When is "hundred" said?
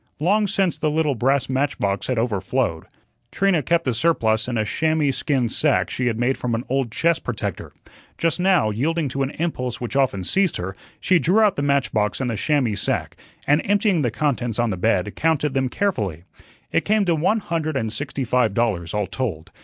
17.39-17.77